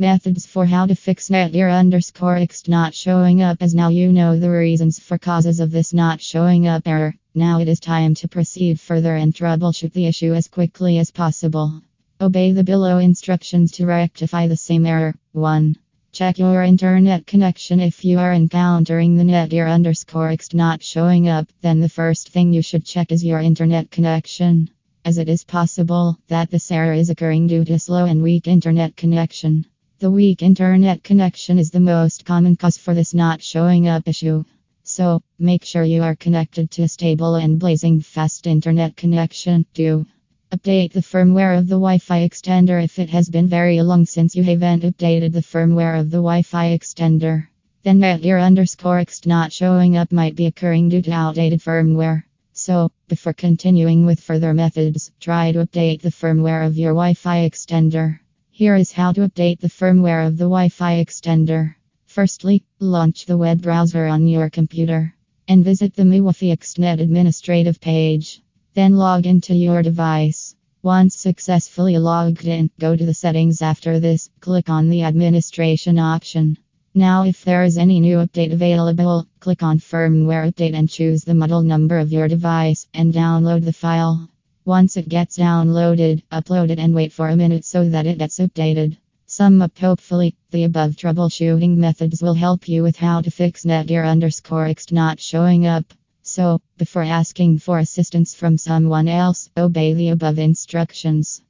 Methods 0.00 0.46
for 0.46 0.64
how 0.64 0.86
to 0.86 0.94
fix 0.94 1.28
Netgear 1.28 1.76
underscore 1.76 2.36
ext 2.36 2.68
not 2.68 2.94
showing 2.94 3.42
up 3.42 3.60
as 3.60 3.74
now 3.74 3.88
you 3.88 4.12
know 4.12 4.38
the 4.38 4.48
reasons 4.48 5.00
for 5.00 5.18
causes 5.18 5.58
of 5.58 5.72
this 5.72 5.92
not 5.92 6.20
showing 6.20 6.68
up 6.68 6.86
error. 6.86 7.16
Now 7.34 7.58
it 7.58 7.66
is 7.66 7.80
time 7.80 8.14
to 8.14 8.28
proceed 8.28 8.78
further 8.78 9.16
and 9.16 9.34
troubleshoot 9.34 9.92
the 9.92 10.06
issue 10.06 10.34
as 10.34 10.46
quickly 10.46 10.98
as 10.98 11.10
possible. 11.10 11.82
Obey 12.20 12.52
the 12.52 12.62
below 12.62 12.98
instructions 12.98 13.72
to 13.72 13.86
rectify 13.86 14.46
the 14.46 14.56
same 14.56 14.86
error. 14.86 15.16
1. 15.32 15.74
Check 16.12 16.38
your 16.38 16.62
internet 16.62 17.26
connection 17.26 17.80
if 17.80 18.04
you 18.04 18.20
are 18.20 18.32
encountering 18.32 19.16
the 19.16 19.24
Netgear 19.24 19.68
underscore 19.68 20.28
ext 20.28 20.54
not 20.54 20.80
showing 20.80 21.28
up, 21.28 21.48
then 21.60 21.80
the 21.80 21.88
first 21.88 22.28
thing 22.28 22.52
you 22.52 22.62
should 22.62 22.84
check 22.84 23.10
is 23.10 23.24
your 23.24 23.40
internet 23.40 23.90
connection. 23.90 24.70
As 25.04 25.18
it 25.18 25.28
is 25.28 25.42
possible 25.42 26.16
that 26.28 26.52
this 26.52 26.70
error 26.70 26.92
is 26.92 27.10
occurring 27.10 27.48
due 27.48 27.64
to 27.64 27.80
slow 27.80 28.04
and 28.04 28.22
weak 28.22 28.46
internet 28.46 28.94
connection. 28.94 29.66
The 30.00 30.12
weak 30.12 30.44
internet 30.44 31.02
connection 31.02 31.58
is 31.58 31.72
the 31.72 31.80
most 31.80 32.24
common 32.24 32.54
cause 32.54 32.78
for 32.78 32.94
this 32.94 33.14
not 33.14 33.42
showing 33.42 33.88
up 33.88 34.06
issue. 34.06 34.44
So, 34.84 35.22
make 35.40 35.64
sure 35.64 35.82
you 35.82 36.04
are 36.04 36.14
connected 36.14 36.70
to 36.70 36.84
a 36.84 36.88
stable 36.88 37.34
and 37.34 37.58
blazing 37.58 38.00
fast 38.02 38.46
internet 38.46 38.94
connection. 38.94 39.66
2. 39.74 40.06
Update 40.52 40.92
the 40.92 41.00
firmware 41.00 41.58
of 41.58 41.66
the 41.66 41.74
Wi 41.74 41.98
Fi 41.98 42.28
extender 42.28 42.80
if 42.80 43.00
it 43.00 43.10
has 43.10 43.28
been 43.28 43.48
very 43.48 43.82
long 43.82 44.06
since 44.06 44.36
you 44.36 44.44
haven't 44.44 44.84
updated 44.84 45.32
the 45.32 45.40
firmware 45.40 45.98
of 45.98 46.12
the 46.12 46.18
Wi 46.18 46.42
Fi 46.42 46.78
extender. 46.78 47.48
Then 47.82 48.00
your 48.22 48.38
underscore 48.38 49.00
ext 49.00 49.26
not 49.26 49.52
showing 49.52 49.96
up 49.96 50.12
might 50.12 50.36
be 50.36 50.46
occurring 50.46 50.90
due 50.90 51.02
to 51.02 51.10
outdated 51.10 51.60
firmware. 51.60 52.22
So, 52.52 52.92
before 53.08 53.32
continuing 53.32 54.06
with 54.06 54.20
further 54.20 54.54
methods, 54.54 55.10
try 55.18 55.50
to 55.50 55.66
update 55.66 56.02
the 56.02 56.10
firmware 56.10 56.64
of 56.64 56.78
your 56.78 56.92
Wi 56.92 57.14
Fi 57.14 57.50
extender. 57.50 58.20
Here 58.58 58.74
is 58.74 58.90
how 58.90 59.12
to 59.12 59.20
update 59.20 59.60
the 59.60 59.68
firmware 59.68 60.26
of 60.26 60.36
the 60.36 60.50
Wi 60.50 60.68
Fi 60.68 61.04
extender. 61.04 61.76
Firstly, 62.06 62.64
launch 62.80 63.24
the 63.24 63.38
web 63.38 63.62
browser 63.62 64.06
on 64.06 64.26
your 64.26 64.50
computer 64.50 65.14
and 65.46 65.64
visit 65.64 65.94
the 65.94 66.02
mywifiext.net 66.02 66.98
administrative 66.98 67.80
page. 67.80 68.42
Then 68.74 68.96
log 68.96 69.26
into 69.26 69.54
your 69.54 69.84
device. 69.84 70.56
Once 70.82 71.14
successfully 71.14 71.98
logged 71.98 72.46
in, 72.46 72.68
go 72.80 72.96
to 72.96 73.06
the 73.06 73.14
settings 73.14 73.62
after 73.62 74.00
this, 74.00 74.28
click 74.40 74.68
on 74.68 74.90
the 74.90 75.04
administration 75.04 76.00
option. 76.00 76.58
Now, 76.92 77.22
if 77.22 77.44
there 77.44 77.62
is 77.62 77.78
any 77.78 78.00
new 78.00 78.16
update 78.16 78.52
available, 78.52 79.28
click 79.38 79.62
on 79.62 79.78
firmware 79.78 80.52
update 80.52 80.74
and 80.74 80.88
choose 80.88 81.22
the 81.22 81.32
model 81.32 81.62
number 81.62 82.00
of 82.00 82.10
your 82.10 82.26
device 82.26 82.88
and 82.92 83.14
download 83.14 83.64
the 83.64 83.72
file. 83.72 84.28
Once 84.68 84.98
it 84.98 85.08
gets 85.08 85.38
downloaded, 85.38 86.22
upload 86.30 86.68
it 86.68 86.78
and 86.78 86.94
wait 86.94 87.10
for 87.10 87.30
a 87.30 87.36
minute 87.36 87.64
so 87.64 87.88
that 87.88 88.04
it 88.04 88.18
gets 88.18 88.38
updated. 88.38 88.94
Sum 89.24 89.62
up 89.62 89.78
hopefully, 89.78 90.36
the 90.50 90.64
above 90.64 90.94
troubleshooting 90.94 91.74
methods 91.74 92.20
will 92.20 92.34
help 92.34 92.68
you 92.68 92.82
with 92.82 92.94
how 92.94 93.22
to 93.22 93.30
fix 93.30 93.64
Netgear 93.64 94.06
underscore 94.06 94.66
ext 94.66 94.92
not 94.92 95.18
showing 95.20 95.66
up. 95.66 95.94
So, 96.22 96.60
before 96.76 97.04
asking 97.04 97.60
for 97.60 97.78
assistance 97.78 98.34
from 98.34 98.58
someone 98.58 99.08
else, 99.08 99.48
obey 99.56 99.94
the 99.94 100.10
above 100.10 100.38
instructions. 100.38 101.40